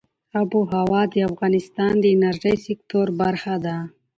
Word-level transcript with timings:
آب 0.39 0.51
وهوا 0.69 1.01
د 1.13 1.15
افغانستان 1.29 1.93
د 1.99 2.05
انرژۍ 2.15 2.55
سکتور 2.67 3.07
برخه 3.21 3.55
ده. 3.65 3.75